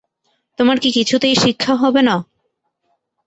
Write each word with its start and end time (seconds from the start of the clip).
তোমার 0.59 0.77
কি 0.79 0.89
কিছুতেই 0.91 1.35
শিক্ষা 1.35 1.73
হবে 1.75 2.01
না! 2.01 2.15